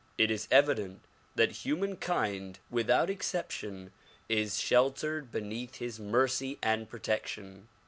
[0.17, 1.03] It is evident
[1.35, 3.91] that humankind without exception
[4.29, 7.67] is sheltered beneath his mercy and protection.